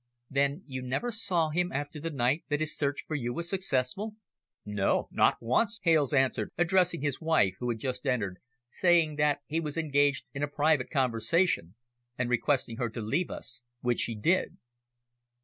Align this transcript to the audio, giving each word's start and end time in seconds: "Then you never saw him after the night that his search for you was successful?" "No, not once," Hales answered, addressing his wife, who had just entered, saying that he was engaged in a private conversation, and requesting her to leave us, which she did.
"Then 0.31 0.63
you 0.65 0.81
never 0.81 1.11
saw 1.11 1.51
him 1.51 1.71
after 1.71 1.99
the 1.99 2.09
night 2.09 2.43
that 2.49 2.59
his 2.59 2.75
search 2.75 3.03
for 3.05 3.13
you 3.15 3.35
was 3.35 3.47
successful?" 3.47 4.15
"No, 4.65 5.07
not 5.11 5.37
once," 5.39 5.79
Hales 5.83 6.11
answered, 6.11 6.49
addressing 6.57 7.01
his 7.03 7.21
wife, 7.21 7.53
who 7.59 7.69
had 7.69 7.77
just 7.77 8.07
entered, 8.07 8.39
saying 8.71 9.17
that 9.17 9.41
he 9.45 9.59
was 9.59 9.77
engaged 9.77 10.31
in 10.33 10.41
a 10.41 10.47
private 10.47 10.89
conversation, 10.89 11.75
and 12.17 12.31
requesting 12.31 12.77
her 12.77 12.89
to 12.89 12.99
leave 12.99 13.29
us, 13.29 13.61
which 13.81 13.99
she 13.99 14.15
did. 14.15 14.57